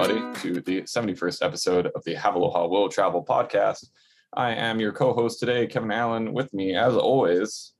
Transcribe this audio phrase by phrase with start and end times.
[0.00, 3.86] everybody, to the 71st episode of the Have Aloha Will Travel podcast.
[4.32, 6.32] I am your co host today, Kevin Allen.
[6.32, 7.72] With me, as always,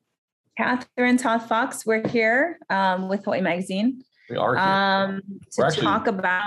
[0.56, 1.86] Catherine Todd Fox.
[1.86, 4.64] We're here um, with Hawaii Magazine we are here.
[4.64, 6.42] um, to We're actually- talk about,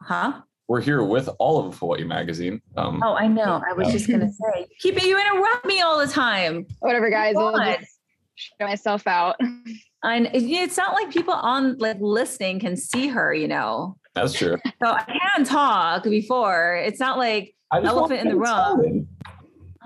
[0.00, 0.42] huh?
[0.68, 2.62] We're here with all of Hawaii Magazine.
[2.76, 3.60] Um, Oh, I know.
[3.68, 3.92] I was Yeah.
[3.92, 6.66] just gonna say, keep you interrupt me all the time.
[6.78, 7.34] Whatever, guys.
[7.36, 7.98] I'll just
[8.36, 9.36] show myself out.
[10.04, 13.96] And it's not like people on like listening can see her, you know.
[14.14, 14.56] That's true.
[14.82, 16.76] So I can talk before.
[16.76, 18.44] It's not like, I Elephant in the room.
[18.46, 19.06] started.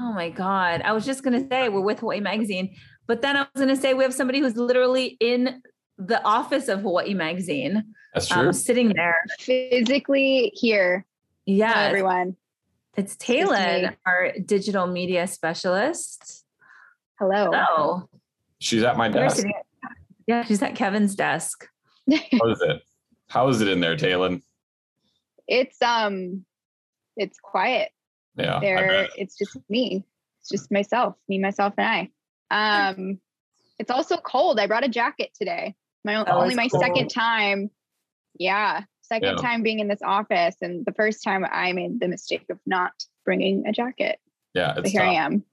[0.01, 0.81] oh my God.
[0.83, 2.75] I was just gonna say we're with Hawaii Magazine,
[3.07, 5.63] but then I was gonna say we have somebody who's literally in
[5.99, 8.49] the office of Hawaii Magazine, That's true.
[8.49, 9.17] um, sitting there.
[9.39, 11.05] Physically here.
[11.47, 12.37] Yeah, everyone.
[12.97, 16.45] it's to Taylor, our digital media specialist.
[17.19, 17.51] Hello.
[17.53, 18.09] Oh,
[18.61, 19.47] She's at my desk.
[20.27, 21.69] yeah, she's at Kevin's desk.
[22.11, 22.83] How is it?
[23.35, 24.39] How is it in there, Taylor?
[25.47, 26.47] it's um
[27.17, 27.91] it's quiet.
[28.37, 28.61] Yeah.
[28.61, 30.05] There it's just me.
[30.41, 32.11] It's just myself, me, myself, and
[32.51, 32.87] I.
[32.87, 33.19] Um
[33.79, 34.61] it's also cold.
[34.61, 35.75] I brought a jacket today.
[36.05, 36.83] My Oh, only my cold.
[36.83, 37.71] second time.
[38.39, 38.85] Yeah.
[39.03, 39.43] Second Yeah.
[39.43, 40.55] time being in this office.
[40.63, 42.93] And the first time I made the mistake of not
[43.25, 44.21] bringing a jacket.
[44.55, 44.75] Yeah.
[44.75, 45.11] So It's here tough.
[45.11, 45.45] I am.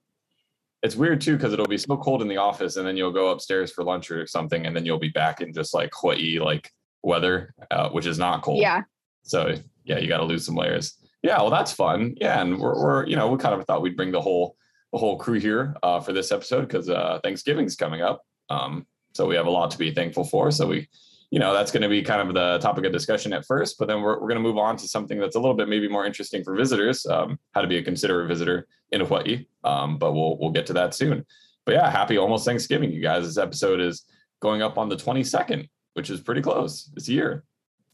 [0.84, 3.28] It's weird too because it'll be so cold in the office, and then you'll go
[3.30, 6.70] upstairs for lunch or something, and then you'll be back in just like Hawaii like
[7.02, 8.60] weather, uh, which is not cold.
[8.60, 8.82] Yeah.
[9.22, 10.94] So yeah, you got to lose some layers.
[11.22, 12.14] Yeah, well, that's fun.
[12.20, 14.56] Yeah, and we're, we're you know we kind of thought we'd bring the whole
[14.92, 18.22] the whole crew here uh, for this episode because uh, Thanksgiving's coming up.
[18.50, 20.50] Um, so we have a lot to be thankful for.
[20.50, 20.88] So we,
[21.30, 23.88] you know, that's going to be kind of the topic of discussion at first, but
[23.88, 26.04] then we're we're going to move on to something that's a little bit maybe more
[26.04, 29.46] interesting for visitors, um, how to be a considerate visitor in Hawaii.
[29.64, 31.24] Um, but we'll we'll get to that soon.
[31.64, 33.24] But yeah, happy almost Thanksgiving, you guys.
[33.24, 34.04] This episode is
[34.40, 36.90] going up on the 22nd, which is pretty close.
[36.94, 37.44] This year,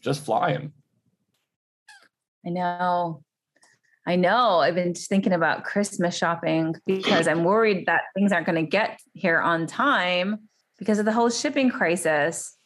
[0.01, 0.73] just flying.
[2.47, 3.23] I know.
[4.07, 4.61] I know.
[4.61, 9.01] I've been thinking about Christmas shopping because I'm worried that things aren't going to get
[9.13, 12.57] here on time because of the whole shipping crisis.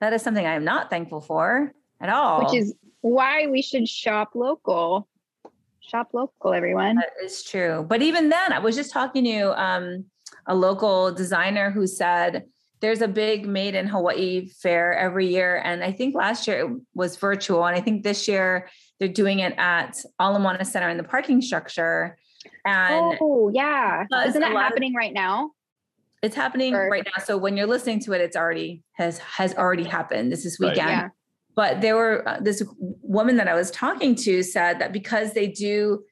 [0.00, 2.44] That is something I am not thankful for at all.
[2.44, 5.06] Which is why we should shop local.
[5.80, 6.96] Shop local, everyone.
[6.96, 7.86] That is true.
[7.88, 10.06] But even then, I was just talking to um,
[10.46, 12.44] a local designer who said
[12.80, 15.60] there's a big made in Hawaii fair every year.
[15.64, 17.64] And I think last year it was virtual.
[17.64, 21.40] And I think this year they're doing it at Ala Moana Center in the parking
[21.40, 22.18] structure.
[22.64, 25.50] And oh yeah, isn't a that lot of- happening right now?
[26.22, 27.22] it's happening Or- right now.
[27.22, 30.32] So when you're listening to it, it's already has has already happened.
[30.32, 30.70] This is Right.
[30.70, 30.88] weekend.
[30.90, 31.08] Yeah.
[31.54, 32.62] but there were uh, this
[33.02, 36.02] woman that I was talking to said that because they do,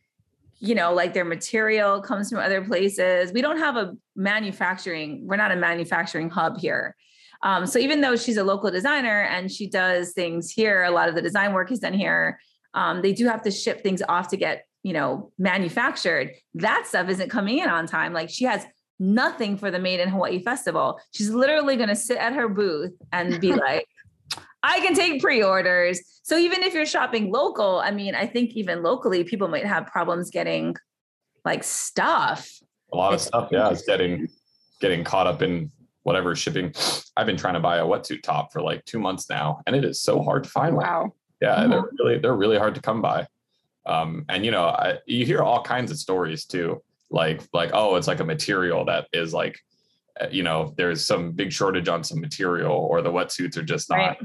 [0.65, 3.33] you know, like their material comes from other places.
[3.33, 5.27] We don't have a manufacturing.
[5.27, 6.97] We're not a manufacturing hub here.
[7.43, 11.11] Um, so even though she's a local designer and she does things here, a lot
[11.11, 12.39] of the design work is done here.
[12.73, 16.33] Um, they do have to ship things off to get, you know, manufactured.
[16.55, 18.15] That stuff isn't coming in on time.
[18.15, 18.65] Like she has
[18.99, 20.99] nothing for the Made in Hawaii Festival.
[21.13, 23.87] She's literally going to sit at her booth and be like,
[24.67, 26.01] I can take pre-orders.
[26.23, 29.87] So even if you're shopping local, I mean, I think even locally, people might have
[29.87, 30.75] problems getting
[31.45, 32.51] like stuff.
[32.93, 34.27] a lot of stuff yeah it's getting
[34.81, 35.71] getting caught up in
[36.05, 36.73] whatever shipping
[37.17, 39.85] i've been trying to buy a wetsuit top for like two months now and it
[39.85, 41.13] is so hard to find one Wow.
[41.43, 43.27] yeah they're really they're really hard to come by
[43.87, 47.97] um and you know I, you hear all kinds of stories too like like oh
[47.97, 49.59] it's like a material that is like
[50.31, 53.97] you know there's some big shortage on some material or the wetsuits are just not
[53.97, 54.19] Right.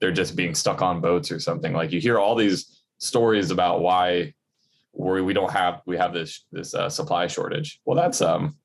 [0.00, 3.80] they're just being stuck on boats or something like you hear all these stories about
[3.80, 4.34] why
[4.92, 8.56] we, we don't have we have this this uh, supply shortage well that's um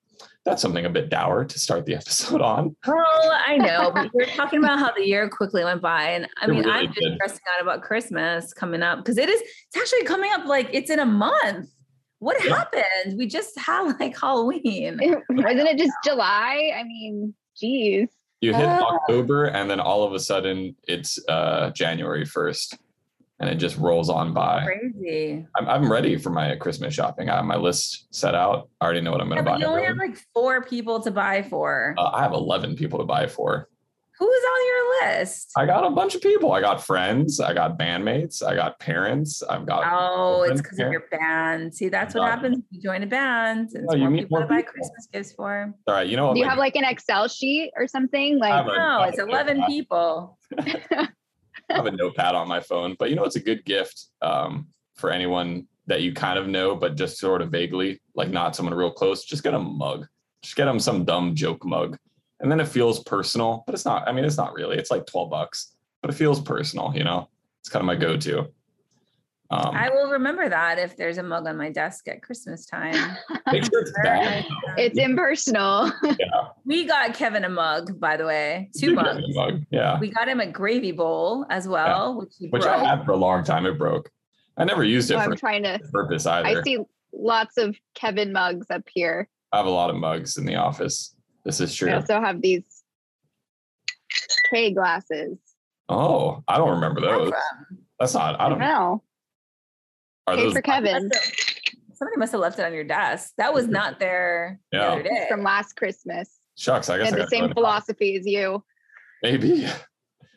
[0.43, 4.25] that's something a bit dour to start the episode on Well, I know, but we're
[4.27, 6.09] talking about how the year quickly went by.
[6.11, 7.15] And I mean, really I'm just did.
[7.15, 10.91] stressing out about Christmas coming up because it is, it's actually coming up like it's
[10.91, 11.69] in a month.
[12.25, 12.55] What Yeah.
[12.55, 13.19] happened?
[13.19, 14.97] We just had like Halloween.
[15.29, 16.71] Wasn't it just July?
[16.75, 18.09] I mean, geez.
[18.41, 18.97] you hit Oh.
[18.97, 22.77] october and then all of a sudden it's uh january 1st
[23.39, 25.45] and it just rolls on by Crazy.
[25.55, 29.01] I'm, I'm ready for my christmas shopping i have my list set out i already
[29.01, 31.43] know what i'm going to but buy you only have like four people to buy
[31.43, 31.95] for.
[31.97, 33.69] uh, i have 11 people to buy for
[34.19, 35.51] Who is on your list?
[35.57, 39.43] i got a bunch of people i got friends i got bandmates i got parents
[39.43, 41.73] i've got Oh, it's because of your band.
[41.75, 42.27] See, that's what No.
[42.29, 42.55] happens.
[42.55, 43.69] when You join a band.
[43.73, 44.61] and It's No, you more meet people more to buy.
[44.61, 45.73] Christmas gifts for.
[45.87, 48.39] all right you know what Do you like, have like an Excel sheet or something?
[48.39, 49.69] Like a- No, it's 11 notepad.
[49.69, 50.37] people.
[50.59, 51.07] I
[51.77, 55.09] have a notepad on my phone, but you know, it's a good gift um, for
[55.11, 58.91] anyone that you kind of know, but just sort of vaguely, like not someone real
[58.91, 59.25] close.
[59.25, 60.07] Just get a mug.
[60.43, 61.97] Just get them some dumb joke mug,
[62.39, 63.63] and then it feels personal.
[63.65, 64.07] But it's not.
[64.07, 64.77] I mean, it's not really.
[64.77, 66.91] It's like twelve bucks, but it feels personal.
[66.95, 67.29] You know,
[67.61, 68.47] it's kind of my go-to.
[69.51, 73.15] Um, I will remember that if there's a mug on my desk at Christmas time.
[73.51, 74.43] make sure it's bad.
[74.77, 75.91] It's impersonal.
[76.03, 76.47] Yeah.
[76.65, 79.35] We got Kevin a mug, by the way, two Big mugs.
[79.35, 82.73] mug, Yeah, We got him a gravy bowl as well, which he which broke.
[82.73, 83.67] I had for a long time.
[83.67, 84.09] It broke.
[84.57, 85.77] I never used it I'm for trying to.
[85.79, 86.79] this purpose I see
[87.13, 89.29] lots of Kevin mugs up here.
[89.51, 91.14] I have a lot of mugs in the office.
[91.45, 91.91] This is true.
[91.91, 92.63] I also have these
[94.51, 95.37] K glasses.
[95.87, 97.31] Oh, I don't remember those.
[97.99, 98.39] That's not.
[98.39, 98.59] I I don't.
[98.59, 99.03] don't know.
[100.27, 101.09] Are K those for Kevin
[101.93, 103.31] Somebody must have left it on your desk.
[103.37, 103.73] That was mm-hmm.
[103.73, 104.87] not there the Yeah.
[104.89, 105.25] other day.
[105.29, 106.39] from last Christmas.
[106.57, 106.89] shucks?
[106.89, 108.63] I They guess had I the same philosophy as you.
[109.23, 109.67] Maybe.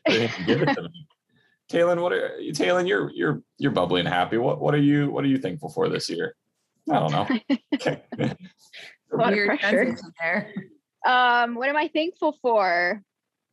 [0.06, 1.06] They didn't give it to me.
[1.70, 2.52] Kaylin, what are you?
[2.52, 4.38] Taylin, you're you're you're bubbly and happy.
[4.38, 6.34] What what are you what are you thankful for this year?
[6.90, 7.56] I don't know.
[7.75, 8.02] Okay.
[8.19, 10.52] A lot Weird transition there.
[11.38, 13.02] Um, what am I thankful for?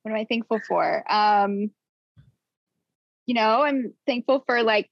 [0.04, 1.04] What am I thankful for?
[1.12, 1.72] Um,
[3.26, 4.90] you know, I'm thankful for like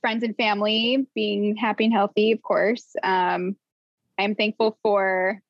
[0.00, 2.94] friends and family being happy and healthy, of course.
[3.02, 3.56] Um,
[4.18, 5.40] I'm thankful for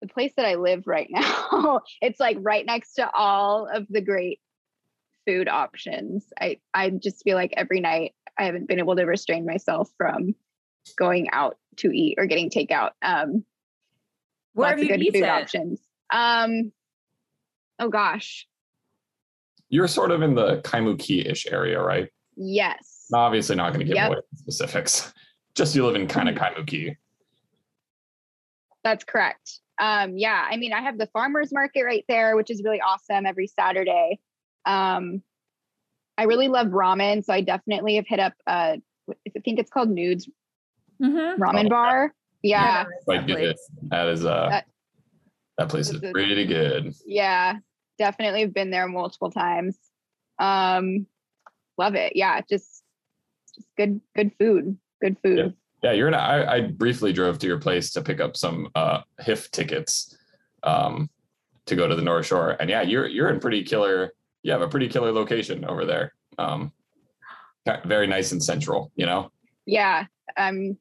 [0.00, 1.82] the place that I live right now.
[2.00, 4.40] it's like right next to all of the great
[5.26, 6.26] food options.
[6.40, 10.34] I I just feel like every night I haven't been able to restrain myself from
[10.98, 12.90] going out to eat or getting takeout.
[13.02, 13.44] Um,
[14.54, 15.28] Where lots have of you good food eaten?
[15.30, 15.80] options.
[16.12, 16.72] Um,
[17.78, 18.46] oh gosh,
[19.68, 22.08] You're sort of in the Kaimuki-ish area, right?
[22.36, 24.08] yes, obviously not going to give Yep.
[24.10, 25.12] away specifics.
[25.54, 26.96] Just you live in kind of Kaimuki.
[28.84, 29.60] that's correct.
[29.78, 33.26] Um, yeah, I mean, I have the farmers market right there, which is really awesome
[33.26, 34.18] every Saturday.
[34.64, 35.22] Um,
[36.18, 38.32] I really love ramen, so I definitely have hit up.
[38.46, 38.76] Uh,
[39.10, 40.28] I think it's called Nudes
[41.00, 41.36] Mhm.
[41.38, 42.14] Ramen Oh, Bar.
[42.42, 43.58] Yeah, Like that it,
[43.90, 44.66] that is uh That-
[45.58, 46.92] that place is is- pretty good.
[47.06, 47.56] yeah,
[47.98, 49.76] definitely have been there multiple times.
[50.38, 51.06] Um,
[51.78, 52.16] love it.
[52.16, 52.82] Yeah, just
[53.54, 55.54] just good, good food, good food.
[55.82, 56.14] Yeah, you're in.
[56.14, 60.16] I, I briefly drove to your place to pick up some uh HIF tickets
[60.62, 61.10] um
[61.66, 62.56] to go to the North Shore.
[62.58, 64.12] And yeah, you're you're in pretty killer.
[64.42, 66.14] You have a pretty killer location over there.
[66.38, 66.72] Um
[67.84, 69.30] very nice and central, you know?
[69.66, 70.06] Yeah,
[70.36, 70.76] um,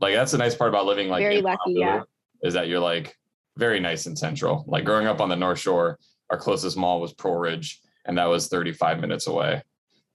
[0.00, 2.02] Like that's the nice part about living like Very in lucky, yeah.
[2.42, 3.16] Is that you're like
[3.56, 4.64] very nice and central.
[4.68, 5.98] Like growing up on the North Shore,
[6.30, 9.62] our closest mall was Pearlridge, and that was 35 minutes away.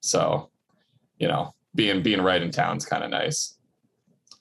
[0.02, 0.50] So,
[1.18, 3.58] you know, being being right in town's kind of nice.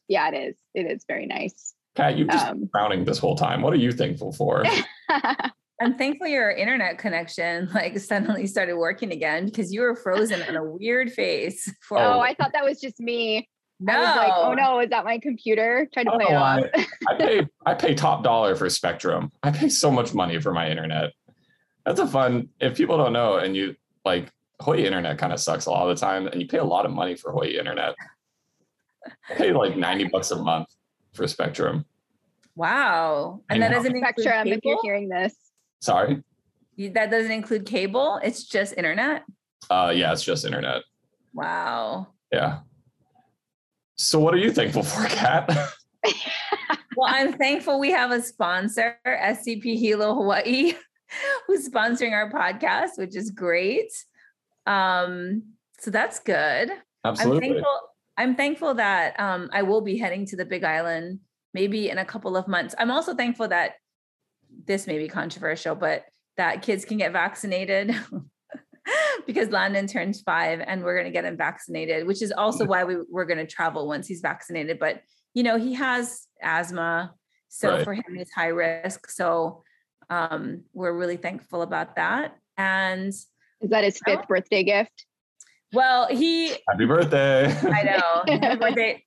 [0.09, 0.57] yeah, it is.
[0.75, 1.75] It is very nice.
[1.95, 3.61] Pat, you've just Um, been frowning this whole time.
[3.63, 4.65] What are you thankful for?
[5.81, 10.55] I'm thankful your internet connection like suddenly started working again because you were frozen on
[10.57, 13.49] a weird face for Oh, I thought that was just me.
[13.85, 13.93] No.
[13.95, 15.89] I was like, oh no, is that my computer?
[15.93, 16.65] Trying to play it Oh, off.
[17.09, 19.31] I pay I pay top dollar for Spectrum.
[19.43, 21.13] I pay so much money for my internet.
[21.85, 22.49] That's a fun.
[22.61, 23.75] If people don't know, and you
[24.05, 24.31] like
[24.61, 26.87] Hawaii internet, kind of sucks a lot of the time, and you pay a lot
[26.87, 27.95] of money for Hawaii internet.
[29.31, 30.69] I pay like ninety bucks a month
[31.13, 31.85] for Spectrum.
[32.55, 33.41] Wow.
[33.51, 33.79] I And that know.
[33.79, 35.35] doesn't include Spectrum, if you're hearing this.
[35.81, 36.23] Sorry.
[36.77, 38.21] You- That doesn't include cable.
[38.23, 39.25] It's just internet.
[39.71, 40.83] Uh, yeah, it's just internet.
[41.35, 42.09] Wow.
[42.33, 42.61] Yeah.
[44.03, 45.51] So, what are you thankful for, Kat?
[46.95, 50.75] Well, I'm thankful we have a sponsor, SCP Hilo Hawaii,
[51.47, 53.91] who's sponsoring our podcast, which is great.
[54.67, 55.43] Um,
[55.79, 56.71] so that's good.
[56.71, 57.49] I'm Absolutely.
[57.49, 57.81] thankful.
[58.19, 61.21] I'm thankful that um, I will be heading to the Big Island
[61.55, 62.75] maybe in a couple of months.
[62.79, 63.73] I'm also thankful that
[64.67, 66.05] this may be controversial, but
[66.37, 67.95] that kids can get vaccinated
[69.27, 72.85] because Landon turns five and we're going to get him vaccinated, which is also why
[72.85, 74.79] we, we're going to travel once he's vaccinated.
[74.79, 75.03] But,
[75.35, 77.15] you know, he has asthma.
[77.49, 77.85] So Right.
[77.85, 79.11] for him, it's high risk.
[79.11, 79.63] So
[80.11, 82.37] um, we're really thankful about that.
[82.57, 83.29] And Is
[83.63, 84.27] that his fifth Oh.
[84.29, 85.07] birthday gift?
[85.75, 87.47] well, he Happy birthday.
[87.63, 88.39] I know.
[88.41, 89.05] Happy birthday.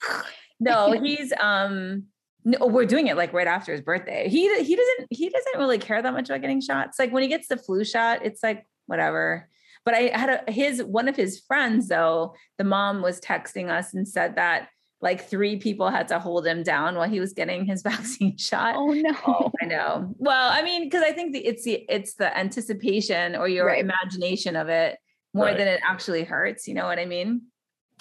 [0.59, 2.05] No, he's um
[2.43, 4.29] no, we're doing it like right after his birthday.
[4.29, 6.97] He he doesn't he doesn't really care that much about getting shots.
[6.97, 9.47] Like when he gets the flu shot, it's like whatever.
[9.85, 12.35] But I had a, his one of his friends though.
[12.57, 14.69] The mom was texting us and said that
[15.01, 18.75] like three people had to hold him down while he was getting his vaccine shot.
[18.77, 19.11] Oh no.
[19.27, 19.51] Wow.
[19.61, 20.15] I know.
[20.17, 23.79] Well, I mean, because I think the, it's the it's the anticipation or your Right.
[23.83, 24.97] imagination of it
[25.35, 25.57] more Right.
[25.57, 26.67] than it actually hurts.
[26.67, 27.43] You know what I mean?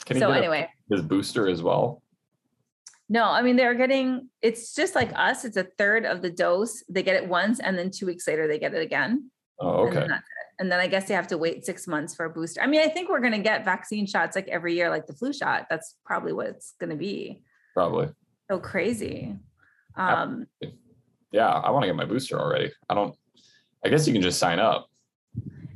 [0.06, 0.70] Can so get a- anyway.
[0.90, 2.02] his booster as well?
[3.10, 5.44] No, I mean they're getting it's just like us.
[5.44, 6.82] It's a third of the dose.
[6.88, 9.30] They get it once and then two weeks later they get it again.
[9.60, 10.06] Oh, And okay.
[10.58, 10.62] That's it.
[10.64, 12.60] and then I guess they have to wait six months for a booster.
[12.62, 15.32] I mean, I think we're gonna get vaccine shots like every year, like the flu
[15.32, 15.66] shot.
[15.70, 17.42] That's probably what it's gonna be.
[17.74, 18.08] Probably.
[18.50, 19.36] So crazy.
[19.96, 20.46] Um,
[21.32, 22.70] Yeah, I want to get my booster already.
[22.88, 23.16] I don't.
[23.84, 24.88] I guess you can just sign up.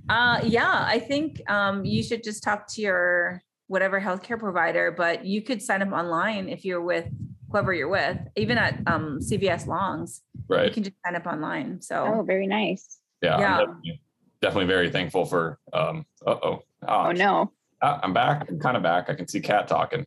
[0.09, 5.25] uh yeah, I think um you should just talk to your whatever healthcare provider, but
[5.27, 7.07] you could sign up online if you're with
[7.51, 10.23] whoever you're with, even at um, CVS Longs.
[10.49, 10.67] Right.
[10.67, 11.81] You can just sign up online.
[11.83, 12.99] So Oh, very nice.
[13.23, 13.39] Yeah.
[13.41, 13.95] Yeah.
[14.41, 15.59] Definitely, very thankful for.
[15.73, 16.05] Um.
[16.27, 16.63] Uh oh.
[16.87, 17.53] Oh no.
[17.81, 18.49] I'm back.
[18.49, 19.09] I'm kind of back.
[19.09, 20.05] I can see Kat talking.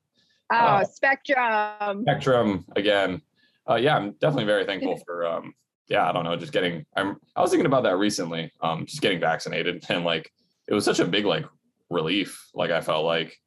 [0.52, 2.02] Oh, Uh, Spectrum.
[2.02, 3.22] Spectrum again.
[3.70, 5.26] Uh, yeah, I'm definitely very thankful for.
[5.26, 5.54] Um,
[5.88, 6.86] yeah, I don't know, just getting.
[6.96, 7.18] I'm.
[7.36, 8.52] I was thinking about that recently.
[8.62, 10.32] Um, just getting vaccinated and like
[10.68, 11.46] it was such a big like
[11.90, 12.50] relief.
[12.54, 13.38] Like I felt like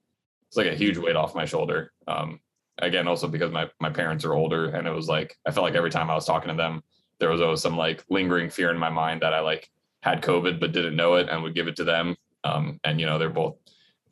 [0.48, 1.92] it's like a huge weight off my shoulder.
[2.06, 2.40] Um,
[2.78, 5.74] again, also because my my parents are older, and it was like I felt like
[5.74, 6.82] every time I was talking to them,
[7.20, 9.68] there was always some like lingering fear in my mind that I like
[10.04, 12.14] had COVID but didn't know it and would give it to them.
[12.44, 13.56] Um, and you know they're both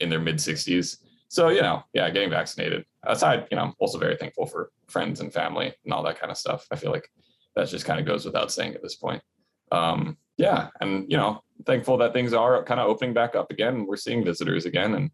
[0.01, 0.97] in their mid 60s.
[1.29, 2.85] So you know, yeah, getting vaccinated.
[3.05, 6.31] Aside, you know, I'm also very thankful for friends and family and all that kind
[6.31, 6.67] of stuff.
[6.71, 7.09] I feel like
[7.57, 9.23] that just kind of goes without saying at this point.
[9.71, 13.87] Um, yeah, and you know, thankful that things are kind of opening back up again.
[13.87, 15.11] We're seeing visitors again, and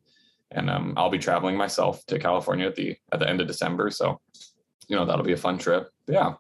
[0.53, 3.91] and um, I'll be traveling myself to California at the at the end of December.
[3.91, 4.21] So,
[4.87, 5.89] you know, that'll be a fun trip.
[6.07, 6.35] But yeah,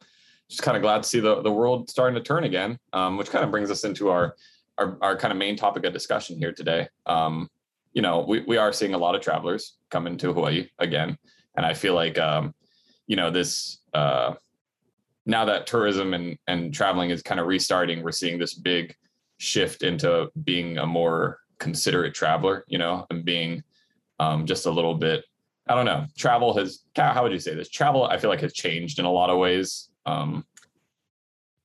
[0.48, 3.30] just kind of glad to see the the world starting to turn again, um, which
[3.30, 4.34] kind of brings us into our
[4.78, 6.88] our, our kind of main topic of discussion here today.
[7.06, 7.48] Um,
[7.92, 11.18] you know, we, we are seeing a lot of travelers come into Hawaii again.
[11.56, 12.54] And I feel like, um,
[13.08, 14.34] you know, this, uh,
[15.26, 18.94] now that tourism and, and traveling is kind of restarting, we're seeing this big
[19.38, 23.64] shift into being a more considerate traveler, you know, and being
[24.20, 25.24] um, just a little bit,
[25.66, 27.68] I don't know, travel has, how would you say this?
[27.68, 29.87] Travel, I feel like has changed in a lot of ways.
[30.08, 30.44] Um,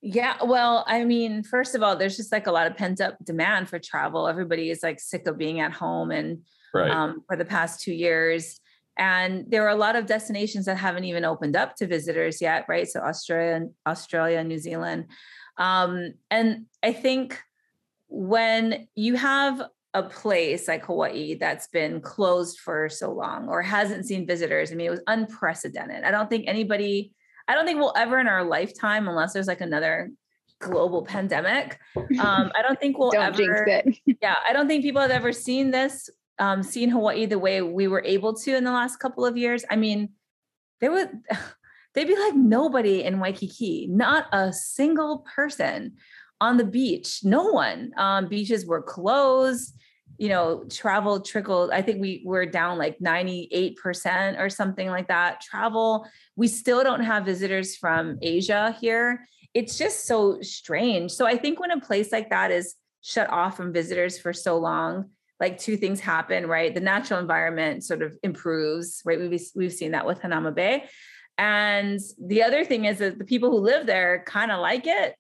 [0.02, 3.16] Yeah, well, I mean, first of all, there's just like a lot of pent up
[3.24, 4.28] demand for travel.
[4.28, 6.40] Everybody is like sick of being at home and
[6.74, 6.92] right.
[6.92, 8.60] um, for the past two years.
[8.98, 12.66] And there are a lot of destinations that haven't even opened up to visitors yet,
[12.68, 12.88] right?
[12.88, 15.06] So Australia, Australia, New Zealand.
[15.58, 17.42] Um, and I think
[18.10, 24.06] when you have a place like Hawaii that's been closed for so long or hasn't
[24.06, 26.04] seen visitors, I mean, it was unprecedented.
[26.04, 27.14] I don't think anybody,
[27.48, 30.12] I don't think we'll ever in our lifetime, unless there's like another
[30.60, 31.80] global pandemic,
[32.20, 33.98] um, I don't think we'll Don't jinx ever it.
[34.22, 36.10] yeah, I don't think people have ever seen this,
[36.40, 39.66] um, seen Hawaii the way we were able to in the last couple of years.
[39.70, 40.10] I mean,
[40.80, 41.10] there would
[41.94, 45.94] they'd be like nobody in Waikiki, not a single person
[46.42, 47.92] on the beach, no one.
[47.98, 49.76] Um, beaches were closed.
[50.24, 51.72] You know, travel trickled.
[51.72, 55.42] I think we were down like 98% or something like that.
[55.42, 59.27] Travel, we still don't have visitors from Asia here.
[59.53, 61.12] It's just so strange.
[61.12, 64.58] So I think when a place like that is shut off from visitors for so
[64.58, 65.10] long,
[65.42, 66.74] like two things happen, right?
[66.74, 69.20] The natural environment sort of improves, right?
[69.20, 70.86] We've we've seen that with Hanauma Bay.
[71.38, 75.15] And the other thing is that the people who live there kind of like it.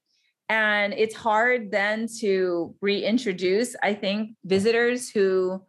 [0.53, 5.63] And it's hard then to reintroduce, I think, visitors who,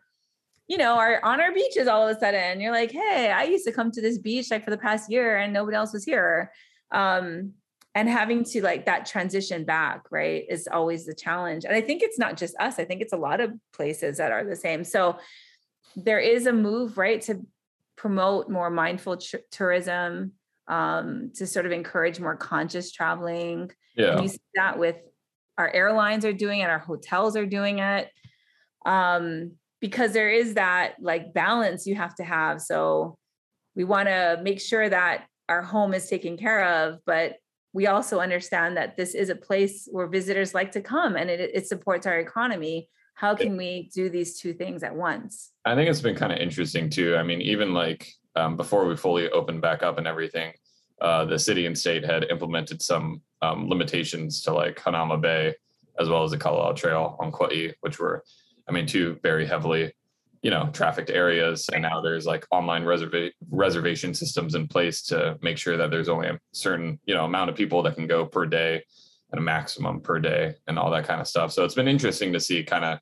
[0.69, 2.61] you know, are on our beaches all of a sudden.
[2.61, 5.39] You're like, hey, I used to come to this beach like for the past year
[5.39, 6.53] and nobody else was here.
[6.91, 7.55] Um,
[7.95, 11.65] and having to like that transition back, right, is always the challenge.
[11.65, 14.33] And I think it's not just us, I think it's a lot of places that
[14.33, 14.85] are the same.
[14.85, 15.17] So
[15.97, 17.41] there is a move, right, to
[17.97, 20.33] promote more mindful tr- tourism,
[20.69, 23.71] um, to sort of encourage more conscious traveling.
[23.97, 24.13] yeah.
[24.13, 24.97] And you see that with
[25.59, 28.09] our airlines are doing it, our hotels are doing it.
[28.87, 32.61] Um, because there is that like balance you have to have.
[32.63, 33.19] So
[33.77, 37.37] we want to make sure that our home is taken care of, but
[37.75, 41.51] we also understand that this is a place where visitors like to come and it,
[41.53, 42.89] it supports our economy.
[43.15, 45.51] How can we do these two things at once?
[45.65, 47.17] I think it's been kind of interesting too.
[47.17, 50.53] I mean, even like um, before we fully opened back up and everything,
[51.01, 55.55] uh, the city and state had implemented some um, limitations to like Hanauma Bay
[55.99, 58.25] as well as the Kalalau Trail on Kauai, which were,
[58.69, 59.93] I mean, two very heavily,
[60.43, 61.69] you know, trafficked areas.
[61.73, 66.09] And now there's like online reserva- reservation systems in place to make sure that there's
[66.09, 68.83] only a certain, you know, amount of people that can go per day
[69.31, 71.53] and a maximum per day and all that kind of stuff.
[71.53, 72.99] So it's been interesting to see kind of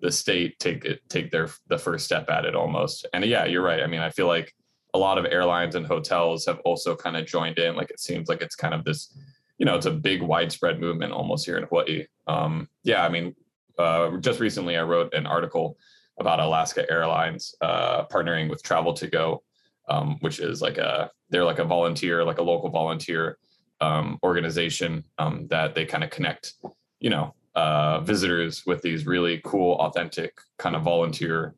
[0.00, 3.06] the state take it take their the first step at it almost.
[3.12, 3.82] And yeah, you're right.
[3.82, 4.52] I mean, I feel like
[4.94, 7.74] a lot of airlines and hotels have also kind of joined in.
[7.74, 9.16] Like it seems like it's kind of this,
[9.58, 12.06] you know, it's a big widespread movement almost here in Hawaii.
[12.26, 13.34] Um, yeah, I mean,
[13.78, 15.78] uh, just recently I wrote an article
[16.20, 19.42] about Alaska Airlines uh, partnering with Travel to Go,
[19.88, 23.38] um, which is like a they're like a volunteer, like a local volunteer
[23.80, 26.54] um, organization um, that they kind of connect,
[27.00, 31.54] you know, uh, visitors with these really cool, authentic kind of volunteer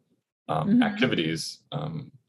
[0.49, 0.85] um, Mhm.
[0.85, 1.61] activities.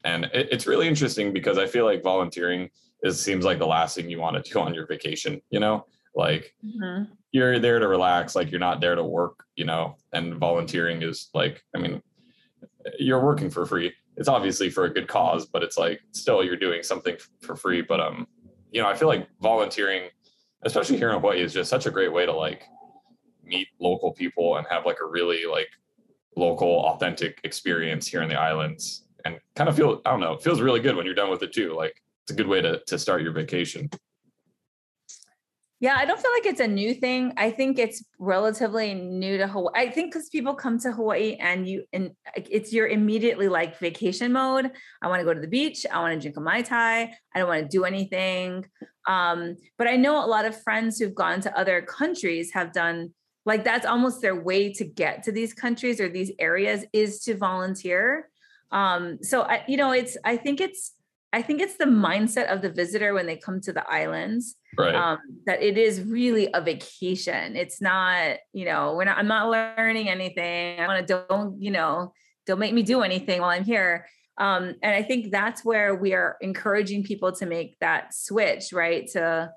[0.06, 2.70] And it, it's really interesting because I feel like volunteering
[3.02, 5.42] is seems like the last thing you want to do on your vacation.
[5.50, 5.84] You know,
[6.14, 7.08] like Mhm.
[7.32, 9.44] you're there to relax, like you're not there to work.
[9.56, 12.00] You know, and volunteering is like, I mean,
[12.98, 16.56] you're working for free, it's obviously for a good cause, but it's like still you're
[16.56, 17.82] doing something for free.
[17.82, 18.28] But um,
[18.70, 20.08] you know, I feel like volunteering,
[20.62, 22.62] especially here in Hawaii, is just such a great way to like
[23.42, 25.68] meet local people and have like a really like
[26.36, 30.42] local authentic experience here in the islands and kind of feel I don't know, it
[30.42, 31.74] feels really good when you're done with it too.
[31.74, 33.90] Like it's a good way to to start your vacation.
[35.78, 37.34] Yeah, I don't feel like it's a new thing.
[37.36, 39.74] I think it's relatively new to Hawaii.
[39.74, 44.32] I think because people come to Hawaii and you and it's you're immediately like vacation
[44.32, 44.72] mode.
[45.02, 45.84] I want to go to the beach.
[45.92, 47.12] I want to drink a mai tai.
[47.34, 48.64] I don't want to do anything.
[49.06, 53.12] Um, but I know a lot of friends who've gone to other countries have done
[53.44, 57.36] like that's almost their way to get to these countries or these areas is to
[57.36, 58.28] volunteer.
[58.76, 60.92] Um, so I, you know, it's I think it's
[61.32, 64.94] I think it's the mindset of the visitor when they come to the islands right.
[64.94, 67.56] um, that it is really a vacation.
[67.56, 70.80] It's not, you know, we're not, I'm not learning anything.
[70.80, 72.12] I want to don't, you know,
[72.46, 74.06] don't make me do anything while I'm here.
[74.38, 79.06] Um, and I think that's where we are encouraging people to make that switch, right?
[79.12, 79.50] To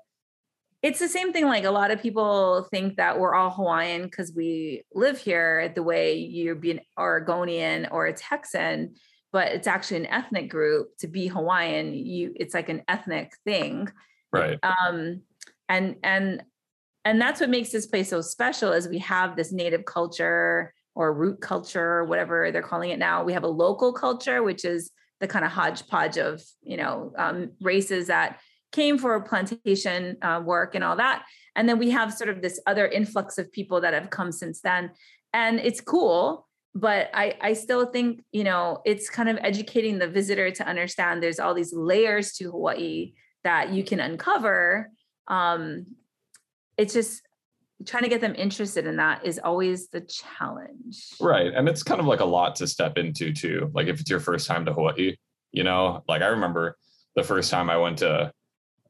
[0.82, 1.46] it's the same thing.
[1.46, 5.82] Like a lot of people think that we're all Hawaiian because we live here the
[5.82, 8.94] way you're being Oregonian or a Texan,
[9.32, 11.94] but it's actually an ethnic group to be Hawaiian.
[11.94, 13.88] You it's like an ethnic thing.
[14.32, 14.58] Right.
[14.62, 15.22] Um
[15.68, 16.42] and and
[17.04, 21.14] and that's what makes this place so special is we have this native culture or
[21.14, 23.24] root culture or whatever they're calling it now.
[23.24, 27.52] We have a local culture which is the kind of hodgepodge of you know um,
[27.60, 28.40] races that
[28.72, 31.24] came for plantation uh, work and all that.
[31.56, 34.60] And then we have sort of this other influx of people that have come since
[34.60, 34.92] then.
[35.32, 40.08] And it's cool but I, I still think you know it's kind of educating the
[40.08, 43.12] visitor to understand there's all these layers to hawaii
[43.44, 44.90] that you can uncover
[45.28, 45.86] um
[46.76, 47.22] it's just
[47.86, 51.14] trying to get them interested in that is always the challenge.
[51.18, 54.10] Right and it's kind of like a lot to step into too like if it's
[54.10, 55.16] your first time to hawaii
[55.52, 56.76] you know like i remember
[57.16, 58.32] the first time i went to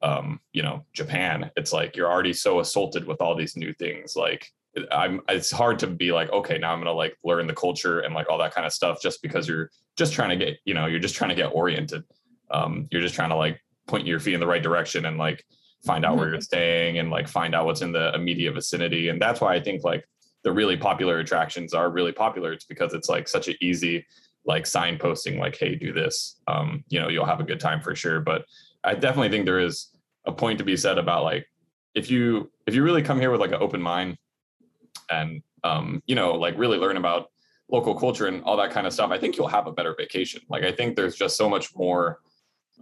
[0.03, 4.15] um you know japan it's like you're already so assaulted with all these new things
[4.17, 4.51] like
[4.93, 8.15] i'm it's hard to be like okay now i'm gonna like learn the culture and
[8.15, 10.87] like all that kind of stuff just because you're just trying to get you know
[10.87, 12.05] you're just trying to get oriented
[12.51, 15.45] um you're just trying to like point your feet in the right direction and like
[15.85, 16.21] find out mm-hmm.
[16.21, 19.09] where you're staying and like find out what's in the immediate vicinity.
[19.09, 20.05] And that's why I think like
[20.45, 22.53] the really popular attractions are really popular.
[22.53, 24.07] It's because it's like such an easy
[24.47, 26.41] like signposting, like, hey, do this.
[26.47, 28.21] Um, you know, you'll have a good time for sure.
[28.21, 28.45] But
[28.85, 29.89] I definitely think there is
[30.27, 31.47] a point to be said about like
[31.95, 34.17] if you if you really come here with like an open mind
[35.11, 37.31] and um, you know, like really learn about
[37.71, 40.43] local culture and all that kind of stuff, I think you'll have a better vacation.
[40.49, 42.21] Like I think there's just so much more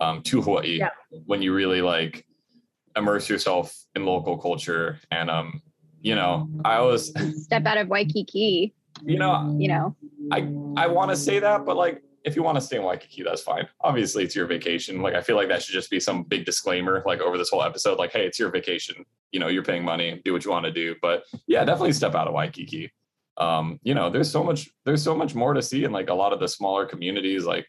[0.00, 0.90] um, to Hawaii yeah.
[1.26, 2.24] when you really like
[2.96, 5.00] immerse yourself in local culture.
[5.10, 5.62] And um,
[6.00, 7.12] you know, I always
[7.42, 8.74] step out of Waikiki.
[9.04, 9.96] You know, you know,
[10.32, 13.22] I I want to say that, but like if you want to stay in Waikiki,
[13.22, 13.66] that's fine.
[13.80, 15.02] Obviously, it's your vacation.
[15.02, 17.62] Like I feel like that should just be some big disclaimer, like over this whole
[17.62, 19.04] episode, like, hey, it's your vacation.
[19.32, 20.94] You know, you're paying money, do what you want to do.
[21.02, 22.92] But yeah, definitely step out of Waikiki.
[23.38, 26.14] Um, you know, there's so much, there's so much more to see in like a
[26.14, 27.44] lot of the smaller communities.
[27.44, 27.66] Like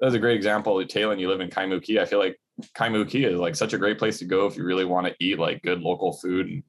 [0.00, 0.84] that's a great example.
[0.86, 2.00] Taylor, you live in Kaimuki.
[2.00, 2.40] I feel like
[2.74, 5.38] Kaimuki is like such a great place to go if you really want to eat
[5.38, 6.62] like good local food and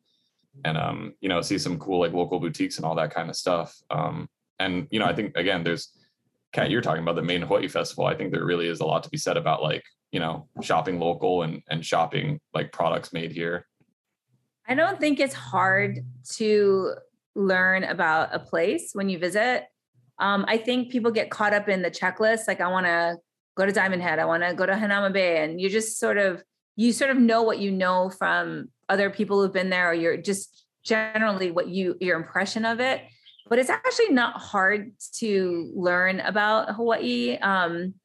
[0.66, 3.36] and um you know see some cool like local boutiques and all that kind of
[3.36, 3.76] stuff.
[3.90, 4.28] Um
[4.60, 5.94] and you know I think again there's
[6.54, 8.06] Kat, you're talking about the main Hawaii festival.
[8.06, 11.00] I think there really is a lot to be said about like you know shopping
[11.00, 13.68] local and and shopping like products made here.
[14.68, 16.00] I don't think it's hard
[16.34, 16.94] to
[17.36, 19.66] learn about a place when you visit
[20.22, 22.48] um, I think people get caught up in the checklist.
[22.48, 23.18] Like, I want to
[23.58, 24.20] go to Diamond Head.
[24.20, 25.44] I want to go to Hanauma Bay.
[25.44, 26.44] And you just sort of,
[26.76, 30.18] you sort of know what you know from other people who've been there, or you're
[30.18, 33.02] just generally what you, your impression of it.
[33.52, 37.38] But it's actually not hard to learn about Hawaii.
[37.38, 37.96] Um,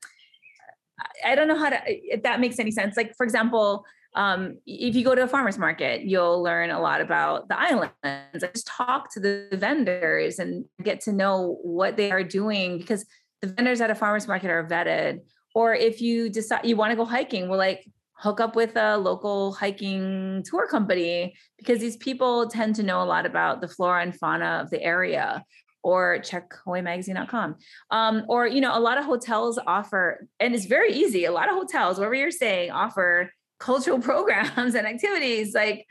[1.24, 2.96] I don't know how to, if that makes any sense.
[2.96, 3.84] Like, for example,
[4.16, 7.94] um, if you go to a farmer's market, you'll learn a lot about the islands.
[8.02, 13.06] I just talk to the vendors and get to know what they are doing because
[13.40, 15.20] the vendors at a farmer's market are vetted.
[15.54, 18.96] Or if you decide you want to go hiking, we'll like hook up with a
[18.96, 24.02] local hiking tour company because these people tend to know a lot about the flora
[24.02, 25.44] and fauna of the area
[25.82, 27.54] or check hawaiimagazine.com.
[27.92, 31.26] Um, or, you know, a lot of hotels offer, and it's very easy.
[31.26, 35.86] A lot of hotels, wherever you're staying, offer cultural programs and activities like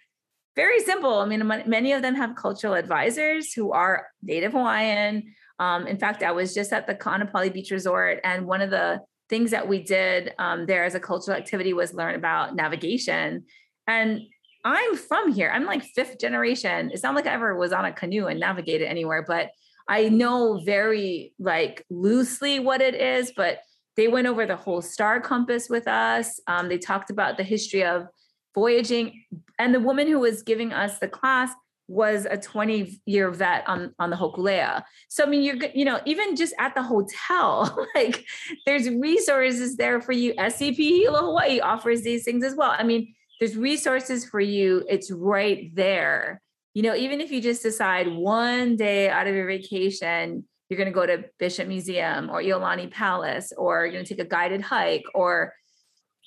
[0.56, 5.24] very simple i mean many of them have cultural advisors who are native hawaiian
[5.60, 9.00] um, in fact i was just at the kaanapali beach resort and one of the
[9.30, 13.46] things that we did um, there as a cultural activity was learn about navigation.
[13.88, 14.22] And
[14.64, 15.52] i'm from here.
[15.54, 16.90] I'm like fifth generation.
[16.92, 19.50] It's not like i ever was on a canoe and navigated anywhere but
[19.88, 23.60] i know very like loosely what it is but
[23.96, 26.40] they went over the whole star compass with us.
[26.48, 28.08] Um, they talked about the history of
[28.54, 29.24] voyaging,
[29.60, 31.52] and the woman who was giving us the class
[31.88, 34.84] was a 20 year vet on on the Hokulea.
[35.10, 38.26] So I mean you're you know even just at the hotel like
[38.66, 40.34] there's resources there for you.
[40.36, 42.74] SCP Hilo Hawaii offers these things as well.
[42.78, 44.86] I mean there's resources for you.
[44.90, 46.42] It's right there.
[46.74, 50.92] You know even if you just decide one day out of your vacation you're going
[50.92, 54.62] to go to Bishop Museum or Iolani Palace or you're going to take a guided
[54.62, 55.54] hike or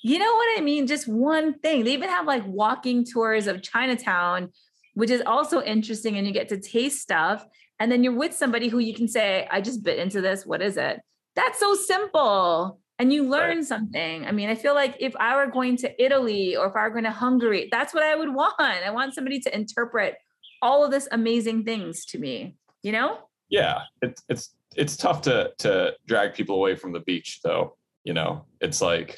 [0.01, 0.87] you know what I mean?
[0.87, 1.83] Just one thing.
[1.83, 4.49] They even have like walking tours of Chinatown
[4.99, 6.17] which is also interesting.
[6.17, 7.45] And you get to taste stuff.
[7.79, 10.45] And then you're with somebody who you can say, I just bit into this.
[10.45, 10.99] What is it?
[11.37, 12.81] That's so simple.
[12.99, 13.65] And you learn right.
[13.65, 14.25] something.
[14.25, 16.89] I mean, I feel like if I were going to Italy or if I were
[16.89, 18.59] going to Hungary, that's what I would want.
[18.59, 20.15] I want somebody to interpret
[20.61, 23.19] all of this amazing things to me, you know?
[23.47, 23.83] Yeah.
[24.01, 27.77] It's it's it's tough to to drag people away from the beach though.
[28.03, 29.17] You know, it's like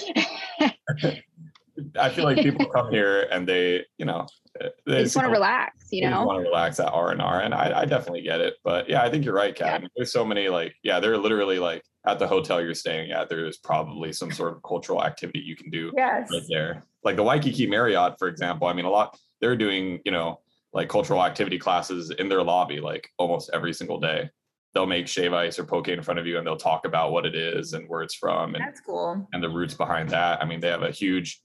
[2.00, 4.28] I feel like people come here and they, you know,
[4.60, 7.22] eh, they, they just want to relax, you know, want to relax at R and
[7.22, 8.56] R, and I, I definitely get it.
[8.64, 9.82] But yeah, I think you're right, Kat.
[9.82, 9.88] Yeah.
[9.96, 13.30] There's so many like, yeah, they're literally like at the hotel you're staying at.
[13.30, 16.30] There's probably some sort of cultural activity you can do yes.
[16.32, 16.86] right there.
[17.04, 18.68] Like the Waikiki Marriott, for example.
[18.68, 20.40] I mean, a lot they're doing, you know,
[20.74, 24.30] like cultural activity classes in their lobby, like almost every single day.
[24.74, 27.26] They'll make shave ice or poke in front of you, and they'll talk about what
[27.26, 29.28] it is and where it's from, and that's cool.
[29.34, 30.42] And the roots behind that.
[30.42, 31.42] I mean, they have a huge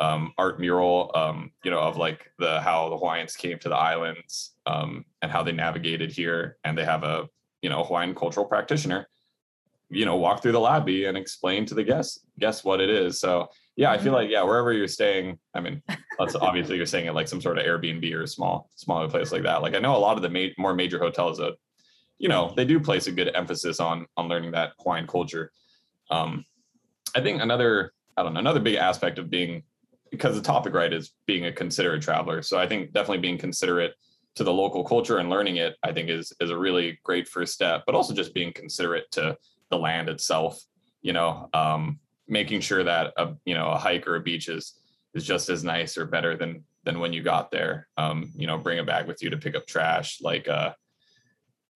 [0.00, 3.76] um, art mural, um, you know, of like the how the Hawaiians came to the
[3.76, 6.56] islands um, and how they navigated here.
[6.64, 7.28] And they have a
[7.62, 9.06] you know Hawaiian cultural practitioner,
[9.90, 13.20] you know, walk through the lobby and explain to the guests guess what it is.
[13.20, 14.14] So yeah, I feel mm-hmm.
[14.14, 15.82] like yeah, wherever you're staying, I mean,
[16.18, 19.42] that's obviously you're staying at like some sort of Airbnb or small smaller place like
[19.42, 19.62] that.
[19.62, 21.54] Like I know a lot of the ma- more major hotels that
[22.18, 25.52] you know they do place a good emphasis on on learning that Hawaiian culture.
[26.10, 26.44] Um,
[27.14, 29.62] I think another I don't know another big aspect of being
[30.10, 32.42] because the topic right is being a considerate traveler.
[32.42, 33.94] So I think definitely being considerate
[34.36, 37.52] to the local culture and learning it, I think is is a really great first
[37.52, 37.82] step.
[37.86, 39.36] But also just being considerate to
[39.70, 40.60] the land itself.
[41.02, 44.78] You know, um, making sure that a you know a hike or a beach is
[45.14, 47.88] is just as nice or better than than when you got there.
[47.96, 50.20] Um, you know, bring a bag with you to pick up trash.
[50.20, 50.72] Like, uh,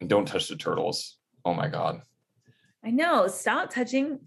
[0.07, 1.19] don't touch the turtles.
[1.45, 2.03] Oh my god.
[2.85, 3.27] I know.
[3.29, 4.21] Stop touching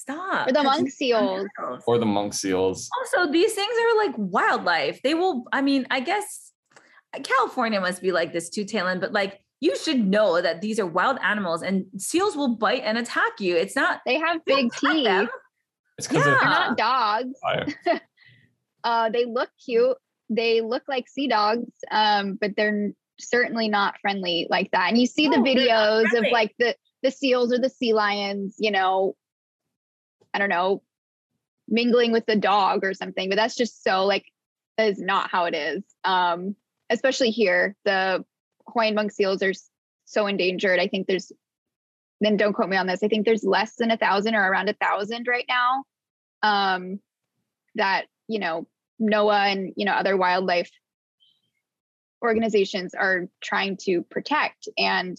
[0.00, 0.48] Stop.
[0.48, 1.46] Or the monk seals.
[1.86, 2.88] Or the monk seals.
[2.98, 5.02] Also, these things are like wildlife.
[5.02, 6.52] They will, I mean, I guess
[7.22, 10.86] California must be like this too, Talon, but like you should know that these are
[10.86, 13.56] wild animals and seals will bite and attack you.
[13.56, 15.04] It's not, they have big teeth.
[15.04, 15.28] Them.
[15.98, 16.32] It's because yeah.
[16.32, 17.38] they're not dogs.
[18.84, 19.98] uh, they look cute.
[20.30, 24.88] They look like sea dogs, um, but they're certainly not friendly like that.
[24.88, 28.70] And you see the videos of like the the seals or the sea lions, you
[28.70, 29.14] know,
[30.32, 30.82] I don't know,
[31.68, 33.28] mingling with the dog or something.
[33.28, 34.26] But that's just so like
[34.76, 35.82] that is not how it is.
[36.04, 36.56] Um,
[36.90, 38.24] especially here, the
[38.68, 39.52] Hawaiian monk seals are
[40.04, 40.80] so endangered.
[40.80, 41.32] I think there's
[42.20, 43.02] then don't quote me on this.
[43.02, 45.84] I think there's less than a thousand or around a thousand right now.
[46.42, 47.00] Um,
[47.74, 48.66] that you know
[49.00, 50.70] NOAA and you know other wildlife
[52.22, 55.18] organizations are trying to protect and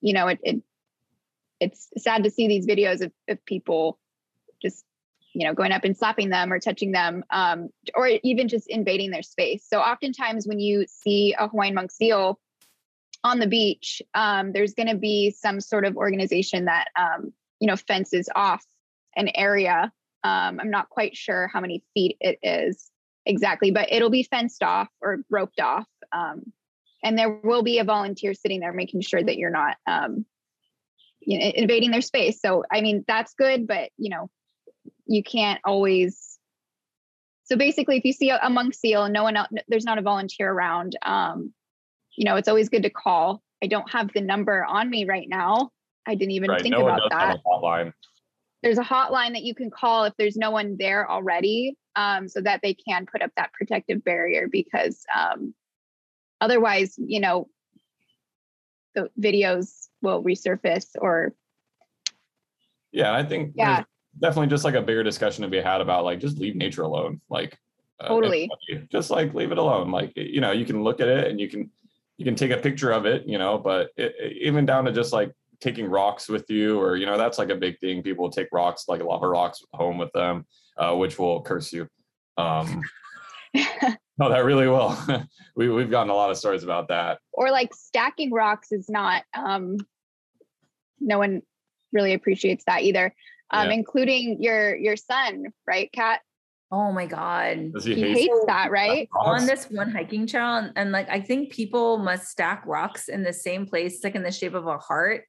[0.00, 0.62] you know it, it
[1.58, 3.98] it's sad to see these videos of, of people
[4.60, 4.84] just
[5.32, 9.10] you know going up and slapping them or touching them um, or even just invading
[9.10, 9.64] their space.
[9.68, 12.38] So oftentimes when you see a hawaiian monk seal
[13.22, 17.66] on the beach um, there's going to be some sort of organization that um, you
[17.66, 18.64] know fences off
[19.16, 19.92] an area.
[20.22, 22.90] Um, i'm not quite sure how many feet it is
[23.24, 26.52] exactly but it'll be fenced off or roped off um,
[27.02, 30.26] and there will be a volunteer sitting there making sure that you're not um,
[31.20, 32.40] you know, invading their space.
[32.40, 34.28] So i mean that's good but you know
[35.10, 36.38] you can't always
[37.44, 39.98] so basically if you see a, a monk seal and no one else there's not
[39.98, 41.52] a volunteer around um
[42.16, 45.28] you know it's always good to call i don't have the number on me right
[45.28, 45.70] now
[46.06, 46.62] i didn't even right.
[46.62, 47.92] think no about that hotline.
[48.62, 52.40] there's a hotline that you can call if there's no one there already um, so
[52.40, 55.52] that they can put up that protective barrier because um,
[56.40, 57.48] otherwise you know
[58.94, 61.34] the videos will resurface or
[62.92, 63.82] yeah i think yeah
[64.18, 67.20] definitely just like a bigger discussion to be had about like just leave nature alone
[67.30, 67.56] like
[68.00, 68.50] uh, totally.
[68.90, 71.48] just like leave it alone like you know you can look at it and you
[71.48, 71.70] can
[72.16, 75.12] you can take a picture of it you know but it, even down to just
[75.12, 78.02] like taking rocks with you or you know that's like a big thing.
[78.02, 80.46] People take rocks like lava rocks home with them
[80.76, 81.86] uh, which will curse you.
[82.36, 82.82] Um
[83.54, 84.96] no that really will.
[85.56, 87.18] We, we've gotten a lot of stories about that.
[87.32, 89.76] Or like stacking rocks is not um
[91.00, 91.42] no one
[91.92, 93.14] really appreciates that either
[93.50, 93.74] um, Yeah.
[93.74, 96.20] including your your son, right, Kat?
[96.72, 97.72] Oh my God.
[97.82, 99.08] He, He hate hates that, right?
[99.14, 103.22] on this one hiking trail and, and, like i think people must stack rocks in
[103.22, 105.24] the same place like in the shape of a heart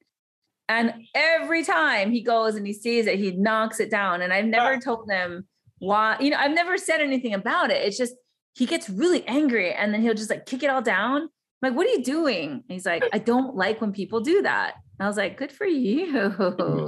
[0.70, 4.46] and every time he goes and he sees it he knocks it down and i've
[4.46, 5.48] never told him
[5.80, 8.14] why you know i've never said anything about it it's just
[8.54, 11.30] he gets really angry and then he'll just like kick it all down I'm
[11.64, 14.76] like what are you doing and he's like i don't like when people do that
[14.76, 16.32] and i was like good for you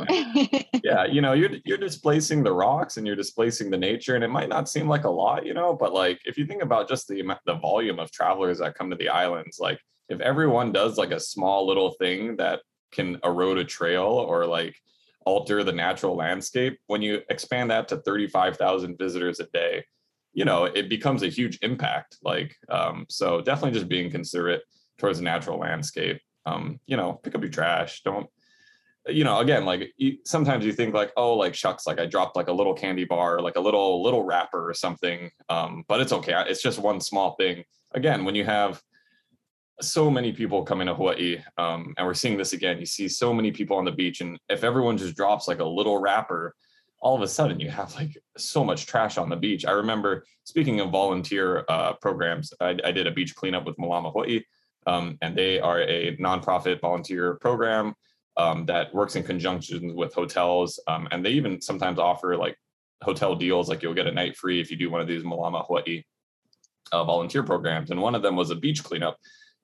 [0.83, 4.29] yeah, you know, you're you're displacing the rocks and you're displacing the nature, and it
[4.29, 7.07] might not seem like a lot, you know, but like if you think about just
[7.07, 11.11] the the volume of travelers that come to the islands, like if everyone does like
[11.11, 14.75] a small little thing that can erode a trail or like
[15.25, 19.85] alter the natural landscape, when you expand that to thirty five thousand visitors a day,
[20.33, 22.17] you know, it becomes a huge impact.
[22.23, 24.63] Like, um, so definitely just being considerate
[24.97, 26.21] towards the natural landscape.
[26.45, 28.01] Um, you know, pick up your trash.
[28.03, 28.27] Don't
[29.07, 32.35] you know again like you, sometimes you think like oh like shucks like i dropped
[32.35, 36.13] like a little candy bar like a little little wrapper or something um but it's
[36.13, 36.33] okay.
[36.47, 37.63] It's just one small thing.
[37.93, 38.81] Again when you have
[39.81, 43.33] so many people coming to hawaii um and we're seeing this again you see so
[43.33, 46.55] many people on the beach and if everyone just drops like a little wrapper
[46.99, 49.65] all of a sudden you have like so much trash on the beach.
[49.65, 54.13] I remember speaking of volunteer uh programs i, I did a beach cleanup with malama
[54.13, 54.43] hawaii
[54.87, 57.93] um, and they are a nonprofit volunteer program
[58.37, 60.79] um, that works in conjunction with hotels.
[60.87, 62.57] Um, and they even sometimes offer like
[63.01, 65.65] hotel deals, like you'll get a night free if you do one of these Malama
[65.65, 66.03] Hawaii
[66.91, 67.91] uh, volunteer programs.
[67.91, 69.17] And one of them was a beach cleanup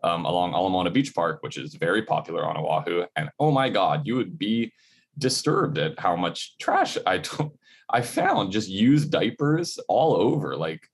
[0.03, 3.05] um, along Ala Moana Beach Park, which is very popular on Oahu.
[3.15, 4.71] And oh my God, you would be
[5.17, 7.21] disturbed at how much trash I
[7.91, 10.87] I found just used diapers all over, like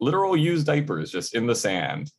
[0.00, 2.10] literal used diapers just in the sand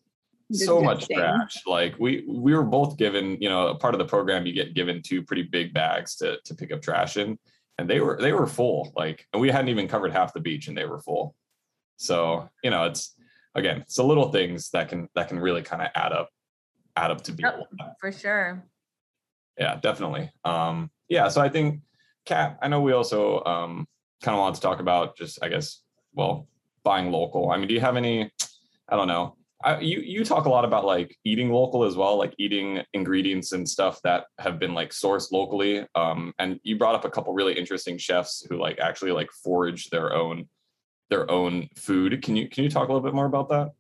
[0.52, 1.18] so much Disgusting.
[1.18, 1.62] trash.
[1.66, 4.74] Like we we were both given you know a part of the program you get
[4.74, 7.38] given two pretty big bags to to pick up trash in
[7.78, 10.68] and they were they were full like and we hadn't even covered half the beach
[10.68, 11.36] and they were full.
[11.98, 13.16] So you know it's
[13.56, 16.30] again it's the little things that can that can really kind of add up
[16.96, 17.60] add up to be Yep.
[18.00, 18.64] for sure.
[19.58, 20.32] Yeah definitely.
[20.46, 21.82] Um yeah so i think
[22.26, 23.88] kat i know we also um
[24.22, 25.82] kind of want to talk about just i guess
[26.14, 26.48] well
[26.84, 27.52] buying local.
[27.52, 28.32] I mean do you have any
[28.90, 32.18] i don't know I, you you talk a lot about like eating local as well
[32.18, 36.96] like eating ingredients and stuff that have been like sourced locally um and you brought
[36.96, 40.48] up a couple really interesting chefs who like actually like forage their own
[41.10, 43.72] their own food can you can you talk a little bit more about that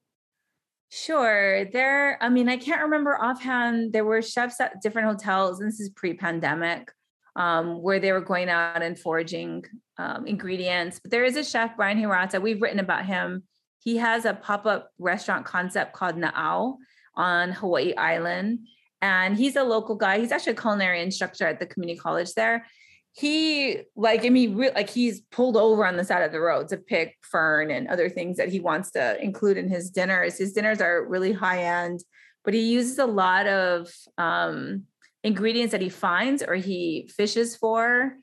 [0.96, 1.66] Sure.
[1.66, 3.94] There, I mean, I can't remember offhand.
[3.94, 6.92] There were chefs at different hotels, and this is pre-pandemic,
[7.36, 9.66] um, where they were going out and foraging
[9.98, 11.00] um, ingredients.
[11.02, 12.40] But there is a chef, Brian Hirata.
[12.40, 13.42] We've written about him.
[13.84, 16.78] He has a pop-up restaurant concept called Na'au
[17.16, 18.60] on Hawaii Island.
[19.02, 20.20] And he's a local guy.
[20.20, 22.66] He's actually a culinary instructor at the community college there.
[23.12, 26.70] He like, I mean, re- like he's pulled over on the side of the road
[26.70, 30.38] to pick fern and other things that he wants to include in his dinners.
[30.38, 32.00] His dinners are really high end,
[32.46, 34.86] but he uses a lot of um,
[35.24, 38.16] ingredients that he finds or he fishes for.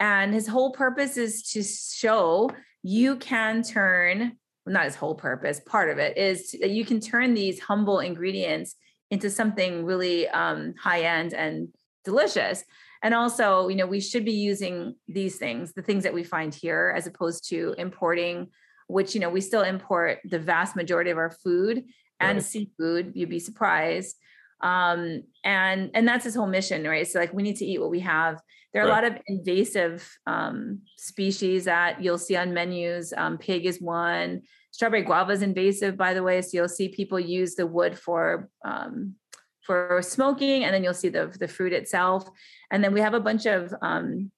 [0.00, 2.50] And his whole purpose is to show
[2.82, 7.34] you can turn, not his whole purpose, part of it is that you can turn
[7.34, 8.76] these humble ingredients
[9.10, 11.68] into something really um, high end and
[12.04, 12.64] delicious.
[13.02, 16.54] And also, you know, we should be using these things, the things that we find
[16.54, 18.48] here, as opposed to importing,
[18.86, 21.84] which, you know, we still import the vast majority of our food
[22.20, 22.42] and Right.
[22.44, 23.12] seafood.
[23.14, 24.16] You'd be surprised.
[24.64, 27.06] Um, and and that's his whole mission, right?
[27.06, 28.40] So like we need to eat what we have.
[28.72, 33.12] There are a lot of invasive um, species that you'll see on menus.
[33.16, 34.42] Um, pig is one.
[34.72, 36.42] Strawberry guava is invasive, by the way.
[36.42, 39.14] So you'll see people use the wood for um,
[39.60, 42.28] for smoking, and then you'll see the the fruit itself.
[42.72, 44.32] And then we have a bunch of um,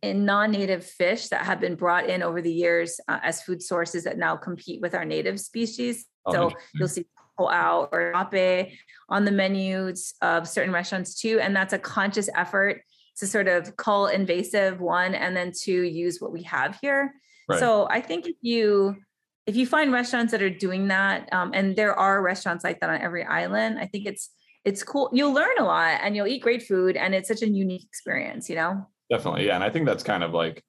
[0.00, 4.04] in non-native fish that have been brought in over the years uh, as food sources
[4.04, 6.06] that now compete with our native species.
[6.24, 6.70] Oh, so interesting.
[6.74, 7.06] you'll see
[7.40, 8.72] out or ape
[9.08, 12.82] on the menus of certain restaurants too, and that's a conscious effort
[13.18, 17.14] to sort of cull invasive one, and then to use what we have here.
[17.48, 17.60] Right.
[17.60, 18.96] So I think if you
[19.46, 22.90] if you find restaurants that are doing that, um, and there are restaurants like that
[22.90, 24.30] on every island, I think it's
[24.64, 25.10] it's cool.
[25.12, 28.48] You'll learn a lot and you'll eat great food, and it's such a unique experience,
[28.50, 28.86] you know.
[29.10, 30.62] definitely yeah and i think that's kind of like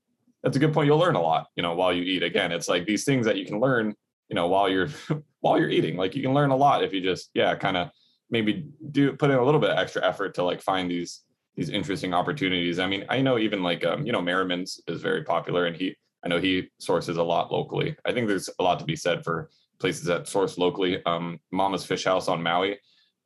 [0.43, 2.67] that's a good point you'll learn a lot you know while you eat again it's
[2.67, 3.95] like these things that you can learn
[4.29, 4.89] you know while you're
[5.41, 7.89] while you're eating like you can learn a lot if you just yeah kind of
[8.29, 11.23] maybe do put in a little bit of extra effort to like find these
[11.55, 15.23] these interesting opportunities i mean i know even like um you know merriman's is very
[15.23, 18.79] popular and he i know he sources a lot locally i think there's a lot
[18.79, 22.77] to be said for places that source locally um mama's fish house on maui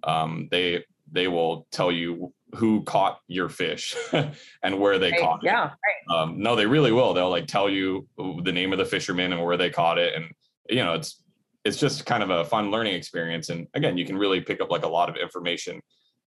[0.04, 3.95] um they they will tell you who caught your fish
[4.63, 5.45] and where they Right, caught it.
[5.45, 5.71] Yeah.
[6.10, 7.13] Um, no, they really will.
[7.13, 10.32] They'll like tell you the name of the fisherman and where they caught it, and
[10.69, 11.21] you know, it's
[11.63, 13.50] it's just kind of a fun learning experience.
[13.50, 15.82] And again, you can really pick up like a lot of information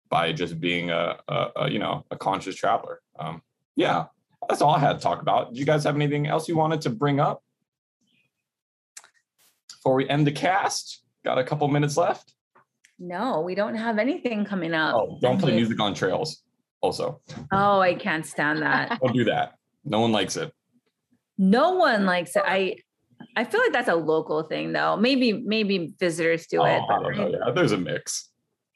[0.10, 3.02] by just being a, a, a you know a conscious traveler.
[3.20, 3.42] Um,
[3.76, 4.06] yeah,
[4.50, 5.54] that's all I had to talk about.
[5.54, 7.44] Do you guys have anything else you wanted to bring up
[9.70, 11.04] before we end the cast?
[11.26, 12.34] Got a couple minutes left.
[13.00, 14.96] No, we don't have anything coming up.
[14.96, 16.42] Oh, don't play music on trails.
[16.82, 19.00] Also, Oh, I can't stand that.
[19.04, 19.56] don't do that.
[19.84, 20.52] No one likes it.
[21.38, 22.44] No one likes it.
[22.46, 22.78] I
[23.36, 24.96] I feel like that's a local thing though.
[24.98, 26.82] Maybe maybe visitors do Oh, it.
[26.90, 27.30] I don't know.
[27.30, 28.30] Yeah, there's a mix.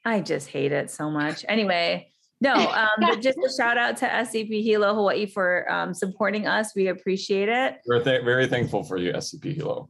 [0.04, 1.44] I just hate it so much.
[1.48, 6.46] Anyway, no, um, but just a shout out to SCP Hilo Hawaii for um, supporting
[6.46, 6.74] us.
[6.74, 7.76] We appreciate it.
[7.86, 9.88] We're th- very thankful for you, SCP Hilo.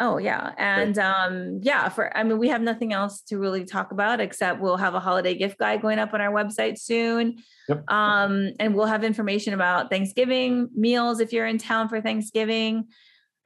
[0.00, 3.90] Oh yeah, and um, yeah, for I mean, we have nothing else to really talk
[3.90, 7.38] about except we'll have a holiday gift guide going up on our website soon.
[7.68, 7.90] Yep.
[7.90, 12.88] Um, and we'll have information about Thanksgiving meals if you're in town for Thanksgiving,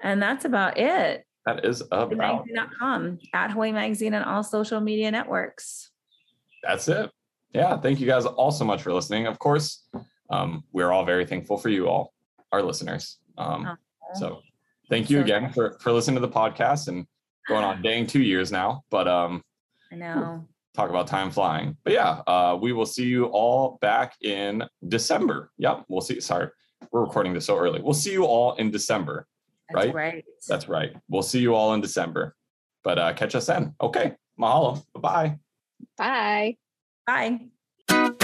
[0.02, 1.24] and that's about it.
[1.46, 2.16] That is about.
[2.16, 5.90] Magazine.com at Hawaii Magazine and all social media networks.
[6.62, 7.10] That's it.
[7.52, 7.76] Yeah.
[7.78, 9.26] Thank you guys all so much for listening.
[9.26, 9.86] Of course,
[10.30, 12.12] um, we're all very thankful for you all,
[12.52, 13.18] our listeners.
[13.36, 13.76] Um,
[14.14, 14.40] so
[14.88, 17.06] thank you So again for for listening to the podcast and
[17.48, 18.84] going on dang two years now.
[18.90, 19.42] But um,
[19.90, 20.46] I know.
[20.74, 21.76] talk about time flying.
[21.84, 25.50] But yeah, uh, we will see you all back in December.
[25.58, 26.20] Yep, we'll see.
[26.20, 26.48] Sorry,
[26.92, 27.82] we're recording this so early.
[27.82, 29.26] We'll see you all in December.
[29.74, 29.94] That's Right?
[29.94, 30.24] right.
[30.48, 30.92] That's right.
[31.08, 32.34] We'll see you all in December.
[32.84, 33.74] But uh, catch us then.
[33.80, 34.14] Okay.
[34.38, 34.84] Mahalo.
[34.94, 35.38] Bye
[35.98, 36.56] bye.
[37.06, 37.46] Bye.
[37.88, 38.18] Bye.